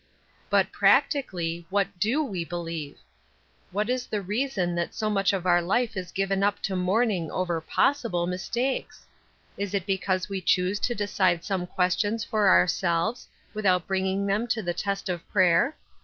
[0.49, 2.97] But, practically, what do we believe?
[3.71, 7.29] What is the reason that so much of our life is given up to mourning
[7.29, 9.05] over possible mistakes?
[9.57, 14.47] Is it be cause we choose to decide some questions for ourselves without bringing them
[14.47, 15.75] to the test of prayer?